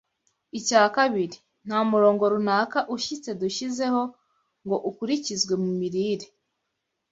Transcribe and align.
icya 0.59 0.81
kabiri: 0.95 1.37
“Nta 1.65 1.79
murongo 1.91 2.23
runaka 2.33 2.79
ushyitse 2.95 3.29
dushyizeho 3.41 4.01
ngo 4.63 4.77
ukurikizwe 4.89 5.53
mu 5.63 5.69
mirire 5.79 6.27